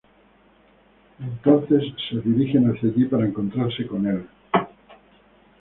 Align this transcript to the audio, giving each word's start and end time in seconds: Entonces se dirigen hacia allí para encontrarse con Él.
Entonces 1.19 1.83
se 2.09 2.21
dirigen 2.21 2.65
hacia 2.71 2.89
allí 2.89 3.05
para 3.05 3.27
encontrarse 3.27 3.85
con 3.85 4.07
Él. 4.07 4.25